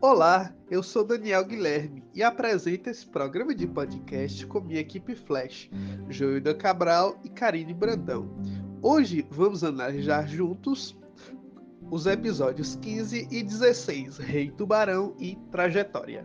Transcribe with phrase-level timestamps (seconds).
[0.00, 5.68] Olá, eu sou Daniel Guilherme e apresento esse programa de podcast com minha equipe Flash,
[6.08, 8.30] Joilda Cabral e Karine Brandão.
[8.80, 10.96] Hoje vamos analisar juntos
[11.90, 16.24] os episódios 15 e 16, Rei Tubarão e Trajetória.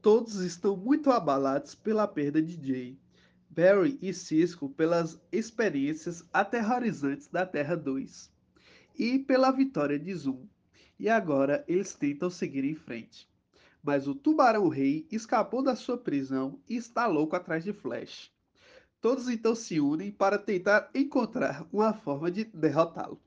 [0.00, 2.98] Todos estão muito abalados pela perda de Jay,
[3.50, 8.37] Barry e Cisco pelas experiências aterrorizantes da Terra 2
[8.98, 10.46] e pela vitória de Zoom.
[10.98, 13.28] E agora eles tentam seguir em frente.
[13.82, 18.32] Mas o Tubarão Rei escapou da sua prisão e está louco atrás de Flash.
[19.00, 23.20] Todos então se unem para tentar encontrar uma forma de derrotá-lo.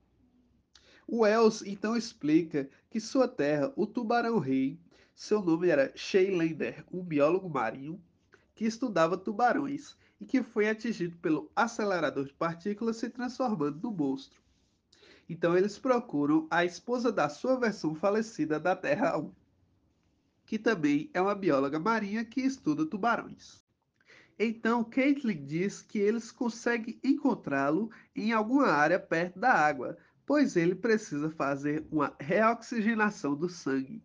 [1.07, 4.77] O Els então explica que sua terra, o Tubarão Rei,
[5.15, 8.01] seu nome era Sheilender, um biólogo marinho
[8.53, 14.40] que estudava tubarões e que foi atingido pelo acelerador de partículas se transformando no monstro.
[15.31, 19.31] Então eles procuram a esposa da sua versão falecida da Terra 1,
[20.45, 23.63] que também é uma bióloga marinha que estuda tubarões.
[24.37, 30.75] Então Caitlin diz que eles conseguem encontrá-lo em alguma área perto da água, pois ele
[30.75, 34.03] precisa fazer uma reoxigenação do sangue,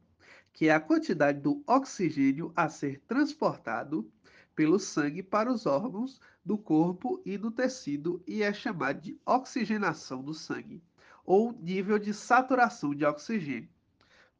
[0.53, 4.09] que é a quantidade do oxigênio a ser transportado
[4.55, 10.23] pelo sangue para os órgãos do corpo e do tecido e é chamado de oxigenação
[10.23, 10.81] do sangue
[11.27, 13.69] ou nível de saturação de oxigênio.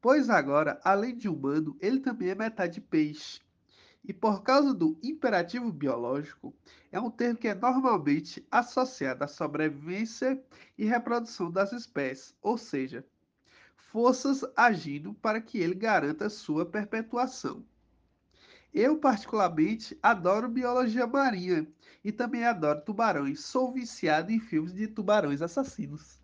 [0.01, 3.41] Pois agora, além de humano, ele também é metade peixe.
[4.03, 6.55] E por causa do imperativo biológico,
[6.91, 10.41] é um termo que é normalmente associado à sobrevivência
[10.77, 13.05] e reprodução das espécies, ou seja,
[13.75, 17.65] forças agindo para que ele garanta sua perpetuação.
[18.73, 21.67] Eu, particularmente, adoro biologia marinha
[22.03, 23.43] e também adoro tubarões.
[23.43, 26.21] Sou viciado em filmes de tubarões assassinos.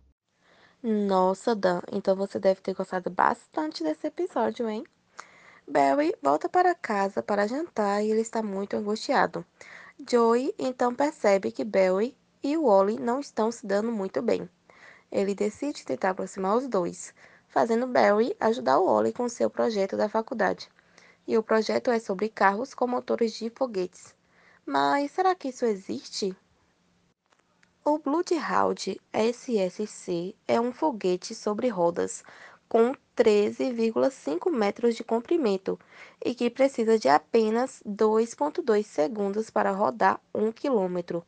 [0.86, 4.84] Nossa, Dan, então você deve ter gostado bastante desse episódio, hein?
[5.66, 9.46] Barry volta para casa para jantar e ele está muito angustiado.
[10.06, 14.46] Joey então percebe que Barry e o Wally não estão se dando muito bem.
[15.10, 17.14] Ele decide tentar aproximar os dois,
[17.48, 20.68] fazendo Barry ajudar o Wally com seu projeto da faculdade.
[21.26, 24.14] E o projeto é sobre carros com motores de foguetes.
[24.66, 26.36] Mas será que isso existe?
[27.86, 32.24] O Bloodhound SSC é um foguete sobre rodas
[32.66, 35.78] com 13,5 metros de comprimento
[36.24, 41.20] e que precisa de apenas 2,2 segundos para rodar 1 km.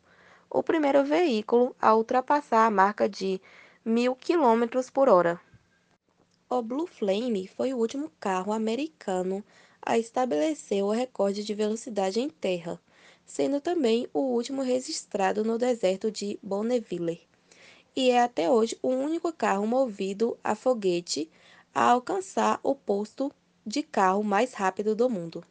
[0.49, 3.39] O primeiro veículo a ultrapassar a marca de
[3.87, 5.39] 1.000 km por hora.
[6.49, 9.45] O Blue Flame foi o último carro americano
[9.83, 12.81] a estabelecer o recorde de velocidade em terra
[13.27, 17.21] sendo também o último registrado no deserto de Bonneville,
[17.95, 21.31] e é até hoje o único carro movido a foguete
[21.75, 23.33] a alcançar o posto
[23.67, 25.45] de carro mais rápido do mundo.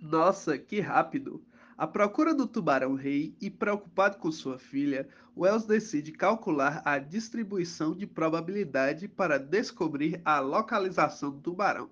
[0.00, 1.42] Nossa, que rápido!
[1.76, 8.04] À procura do tubarão-rei e preocupado com sua filha, Wells decide calcular a distribuição de
[8.04, 11.88] probabilidade para descobrir a localização do tubarão.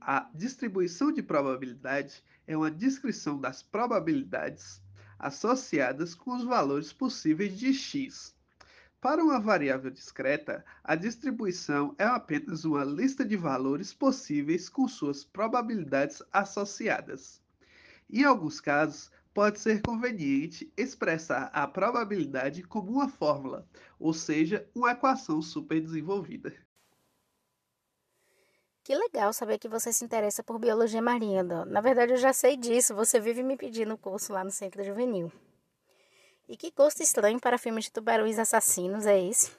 [0.00, 4.82] A distribuição de probabilidade é uma descrição das probabilidades
[5.18, 8.34] associadas com os valores possíveis de x.
[9.00, 15.22] Para uma variável discreta, a distribuição é apenas uma lista de valores possíveis com suas
[15.22, 17.40] probabilidades associadas.
[18.10, 23.68] Em alguns casos, pode ser conveniente expressar a probabilidade como uma fórmula,
[24.00, 26.54] ou seja, uma equação superdesenvolvida.
[28.88, 31.42] Que legal saber que você se interessa por biologia marinha.
[31.42, 32.94] Na verdade, eu já sei disso.
[32.94, 35.30] Você vive me pedindo o curso lá no Centro Juvenil.
[36.48, 39.52] E que gosto estranho para filmes de tubarões assassinos é esse?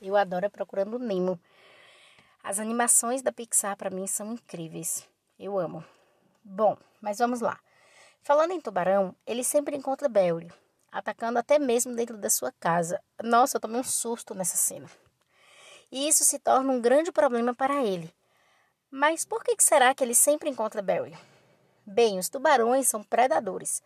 [0.00, 1.36] Eu adoro Procurando Nemo.
[2.44, 5.04] As animações da Pixar para mim são incríveis.
[5.36, 5.84] Eu amo.
[6.44, 7.58] Bom, mas vamos lá.
[8.22, 10.48] Falando em tubarão, ele sempre encontra Barry,
[10.92, 13.02] atacando até mesmo dentro da sua casa.
[13.20, 14.88] Nossa, eu tomei um susto nessa cena.
[15.90, 18.14] E isso se torna um grande problema para ele
[18.96, 21.14] mas por que será que ele sempre encontra Barry?
[21.84, 23.82] Bem, os tubarões são predadores.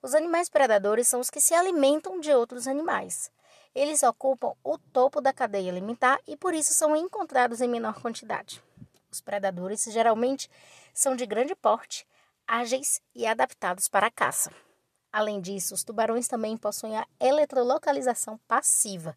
[0.00, 3.30] Os animais predadores são os que se alimentam de outros animais.
[3.74, 8.62] Eles ocupam o topo da cadeia alimentar e por isso são encontrados em menor quantidade.
[9.12, 10.50] Os predadores geralmente
[10.94, 12.06] são de grande porte,
[12.46, 14.50] ágeis e adaptados para a caça.
[15.12, 19.14] Além disso, os tubarões também possuem a eletrolocalização passiva,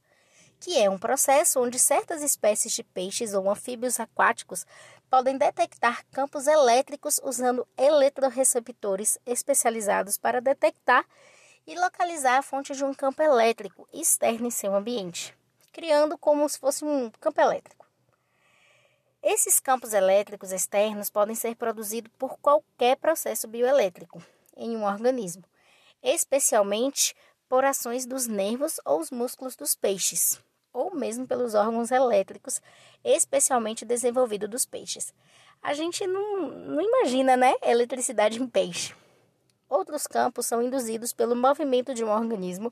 [0.59, 4.65] que é um processo onde certas espécies de peixes ou anfíbios aquáticos
[5.09, 11.06] podem detectar campos elétricos usando eletroreceptores especializados para detectar
[11.65, 15.38] e localizar a fonte de um campo elétrico externo em seu ambiente,
[15.71, 17.86] criando como se fosse um campo elétrico.
[19.21, 24.24] Esses campos elétricos externos podem ser produzidos por qualquer processo bioelétrico
[24.56, 25.44] em um organismo,
[26.01, 27.15] especialmente
[27.50, 30.39] por ações dos nervos ou os músculos dos peixes,
[30.77, 32.62] ou mesmo pelos órgãos elétricos
[33.03, 35.12] especialmente desenvolvidos dos peixes.
[35.62, 38.94] A gente não, não imagina, né, eletricidade em peixe.
[39.68, 42.71] Outros campos são induzidos pelo movimento de um organismo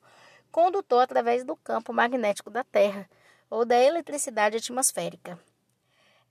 [0.51, 3.09] condutor através do campo magnético da Terra
[3.49, 5.39] ou da eletricidade atmosférica.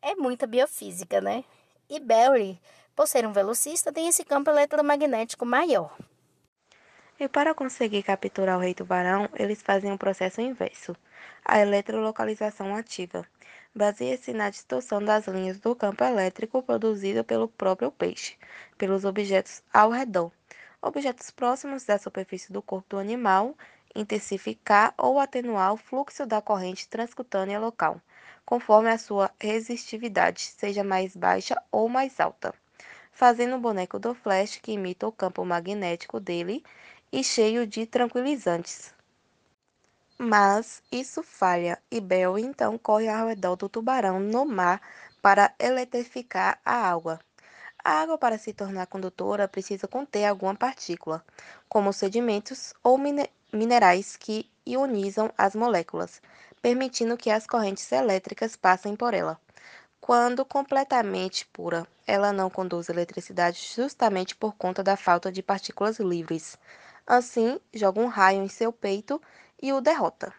[0.00, 1.44] É muita biofísica, né?
[1.91, 2.61] E Barry,
[2.94, 5.94] por ser um velocista, tem esse campo eletromagnético maior.
[7.19, 10.96] E para conseguir capturar o rei tubarão, eles fazem um processo inverso,
[11.44, 13.26] a eletrolocalização ativa.
[13.75, 18.37] Baseia-se na distorção das linhas do campo elétrico produzido pelo próprio peixe,
[18.76, 20.31] pelos objetos ao redor
[20.84, 23.56] objetos próximos da superfície do corpo do animal,
[23.94, 27.99] intensificar ou atenuar o fluxo da corrente transcutânea local,
[28.44, 32.55] conforme a sua resistividade seja mais baixa ou mais alta,
[33.12, 36.62] fazendo o boneco do flash que imita o campo magnético dele
[37.14, 38.93] e cheio de tranquilizantes.
[40.19, 44.81] Mas isso falha e Bell então corre ao redor do tubarão no mar
[45.22, 47.20] para eletrificar a água.
[47.84, 51.25] A água, para se tornar condutora, precisa conter alguma partícula,
[51.69, 52.99] como sedimentos ou
[53.52, 56.20] minerais que ionizam as moléculas,
[56.61, 59.38] permitindo que as correntes elétricas passem por ela.
[60.00, 66.58] Quando completamente pura, ela não conduz eletricidade justamente por conta da falta de partículas livres.
[67.06, 69.21] Assim, joga um raio em seu peito
[69.62, 70.33] e o derrota.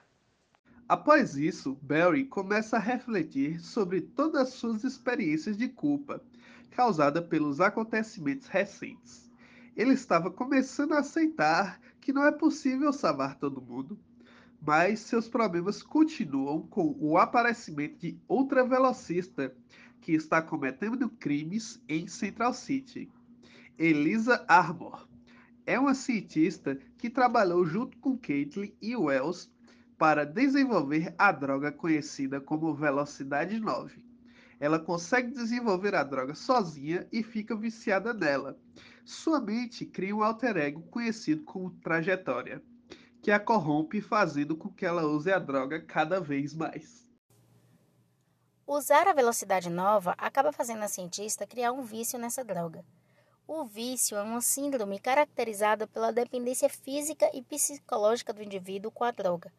[0.90, 6.22] Após isso, Barry começa a refletir sobre todas as suas experiências de culpa
[6.72, 9.32] causada pelos acontecimentos recentes.
[9.76, 14.00] Ele estava começando a aceitar que não é possível salvar todo mundo,
[14.60, 19.56] mas seus problemas continuam com o aparecimento de outra velocista
[20.02, 23.12] que está cometendo crimes em Central City.
[23.78, 25.08] Elisa Armour
[25.66, 29.50] é uma cientista que trabalhou junto com Caitlin e Wells
[29.98, 34.04] para desenvolver a droga conhecida como Velocidade 9.
[34.60, 38.58] Ela consegue desenvolver a droga sozinha e fica viciada nela.
[39.04, 42.62] Sua mente cria um alter ego conhecido como trajetória,
[43.22, 47.06] que a corrompe, fazendo com que ela use a droga cada vez mais.
[48.68, 52.84] Usar a velocidade nova acaba fazendo a cientista criar um vício nessa droga.
[53.48, 59.12] O vício é uma síndrome caracterizada pela dependência física e psicológica do indivíduo com a
[59.12, 59.52] droga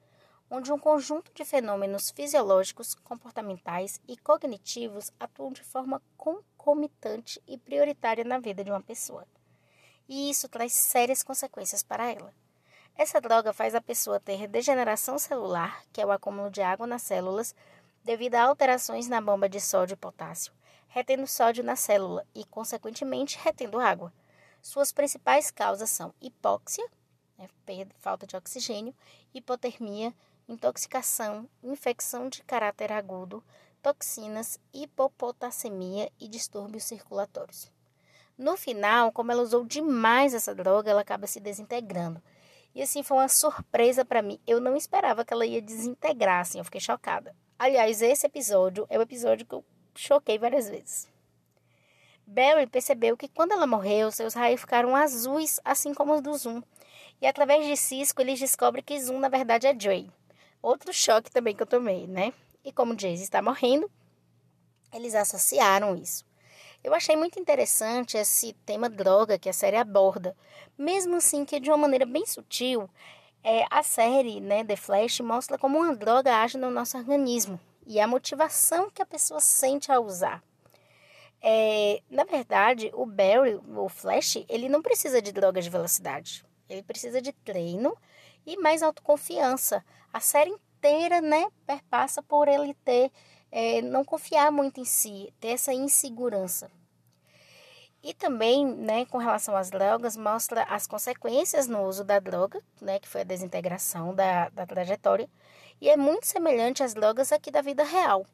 [0.51, 8.25] onde um conjunto de fenômenos fisiológicos, comportamentais e cognitivos atuam de forma concomitante e prioritária
[8.25, 9.27] na vida de uma pessoa.
[10.09, 12.33] E isso traz sérias consequências para ela.
[12.97, 17.03] Essa droga faz a pessoa ter degeneração celular, que é o acúmulo de água nas
[17.03, 17.55] células,
[18.05, 20.53] devido a alterações na bomba de sódio e potássio,
[20.97, 24.11] retendo sódio na célula e, consequentemente, retendo água.
[24.63, 26.89] Suas principais causas são hipóxia,
[27.37, 27.47] né,
[27.99, 28.95] falta de oxigênio,
[29.35, 30.15] hipotermia,
[30.49, 33.45] intoxicação, infecção de caráter agudo,
[33.83, 37.71] toxinas, hipopotassemia e distúrbios circulatórios.
[38.39, 42.23] No final, como ela usou demais essa droga, ela acaba se desintegrando.
[42.75, 44.41] E assim foi uma surpresa para mim.
[44.47, 47.37] Eu não esperava que ela ia desintegrar, assim, eu fiquei chocada.
[47.59, 49.63] Aliás, esse episódio é o episódio que eu
[49.97, 51.09] choquei várias vezes.
[52.27, 56.61] Barry percebeu que quando ela morreu, seus raios ficaram azuis, assim como os do Zoom.
[57.21, 60.11] E através de Cisco, eles descobrem que Zoom na verdade é Dre.
[60.61, 62.33] Outro choque também que eu tomei, né?
[62.65, 63.89] E como Jayce está morrendo,
[64.93, 66.25] eles associaram isso.
[66.83, 70.37] Eu achei muito interessante esse tema droga que a série aborda,
[70.77, 72.91] mesmo assim que de uma maneira bem sutil,
[73.45, 78.01] é, a série, né, The Flash, mostra como uma droga age no nosso organismo e
[78.01, 80.43] a motivação que a pessoa sente ao usar.
[81.41, 86.45] É, na verdade, o Barry, o Flash, ele não precisa de drogas de velocidade.
[86.69, 87.97] Ele precisa de treino
[88.45, 89.85] e mais autoconfiança.
[90.13, 93.13] A série inteira, né, perpassa por ele ter,
[93.53, 96.71] é, não confiar muito em si, ter essa insegurança.
[98.03, 102.99] E também, né, com relação às drogas, mostra as consequências no uso da droga, né,
[102.99, 105.29] que foi a desintegração da, da trajetória,
[105.81, 108.27] e é muito semelhante às drogas aqui da vida real.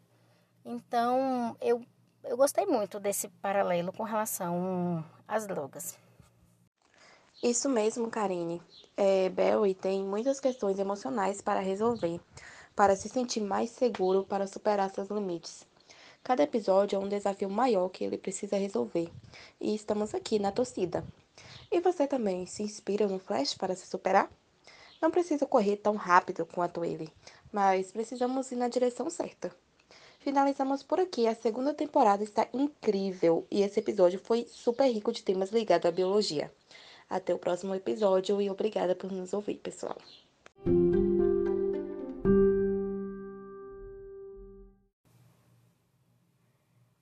[0.65, 1.85] Então, eu,
[2.25, 5.99] eu gostei muito desse paralelo com relação às drogas.
[7.43, 8.63] Isso mesmo, Karine.
[8.97, 12.21] É, Barry tem muitas questões emocionais para resolver,
[12.77, 15.67] para se sentir mais seguro para superar seus limites.
[16.23, 19.11] Cada episódio é um desafio maior que ele precisa resolver,
[19.61, 21.05] e estamos aqui na torcida.
[21.69, 24.31] E você também se inspira no Flash para se superar?
[25.03, 27.13] Não preciso correr tão rápido quanto ele,
[27.53, 29.51] mas precisamos ir na direção certa.
[30.21, 31.27] Finalizamos por aqui.
[31.27, 35.91] A segunda temporada está incrível e esse episódio foi super rico de temas ligados à
[35.91, 36.53] biologia.
[37.11, 39.99] Até o próximo episódio e obrigada por nos ouvir, pessoal.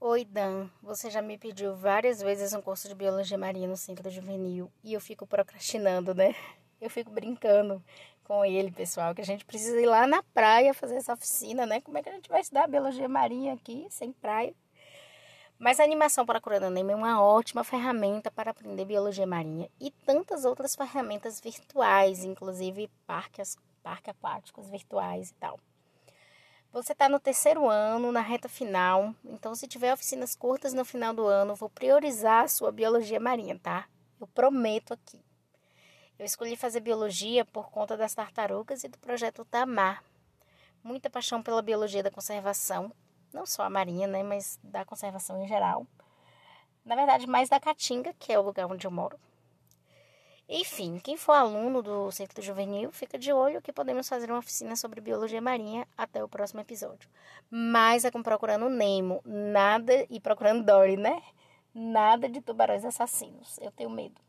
[0.00, 0.71] Oi, Dan.
[0.83, 4.95] Você já me pediu várias vezes um curso de biologia marinha no centro juvenil e
[4.95, 6.35] eu fico procrastinando, né?
[6.80, 7.82] Eu fico brincando
[8.25, 11.80] com ele, pessoal, que a gente precisa ir lá na praia fazer essa oficina, né?
[11.80, 14.54] Como é que a gente vai estudar biologia marinha aqui, sem praia?
[15.58, 20.46] Mas a animação para Curandanema é uma ótima ferramenta para aprender biologia marinha e tantas
[20.46, 25.60] outras ferramentas virtuais, inclusive parques, parques aquáticos virtuais e tal.
[26.72, 31.12] Você está no terceiro ano, na reta final, então se tiver oficinas curtas no final
[31.12, 33.87] do ano, vou priorizar a sua biologia marinha, tá?
[34.18, 35.20] Eu prometo aqui.
[36.20, 40.04] Eu escolhi fazer biologia por conta das tartarugas e do projeto Tamar.
[40.84, 42.92] Muita paixão pela biologia da conservação,
[43.32, 45.86] não só a marinha, né, mas da conservação em geral.
[46.84, 49.18] Na verdade, mais da Caatinga, que é o lugar onde eu moro.
[50.46, 54.76] Enfim, quem for aluno do Centro Juvenil, fica de olho que podemos fazer uma oficina
[54.76, 57.08] sobre biologia marinha até o próximo episódio.
[57.48, 61.22] Mas é com procurando Nemo, nada e procurando Dory, né?
[61.74, 63.58] Nada de tubarões assassinos.
[63.62, 64.20] Eu tenho medo.